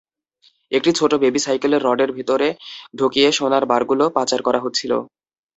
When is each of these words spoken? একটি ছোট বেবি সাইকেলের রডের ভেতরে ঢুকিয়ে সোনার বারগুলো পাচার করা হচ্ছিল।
একটি 0.71 0.91
ছোট 0.99 1.11
বেবি 1.23 1.39
সাইকেলের 1.39 1.81
রডের 1.83 2.11
ভেতরে 2.17 2.47
ঢুকিয়ে 2.99 3.29
সোনার 3.31 3.63
বারগুলো 3.71 4.05
পাচার 4.17 4.39
করা 4.47 4.59
হচ্ছিল। 4.61 4.91